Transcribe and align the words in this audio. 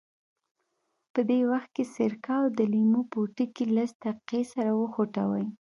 په 1.13 1.19
دې 1.29 1.39
وخت 1.51 1.69
کې 1.75 1.83
سرکه 1.95 2.33
او 2.41 2.45
د 2.57 2.59
لیمو 2.73 3.01
پوټکي 3.11 3.65
لس 3.75 3.91
دقیقې 4.03 4.41
سره 4.53 4.71
وخوټوئ. 4.81 5.45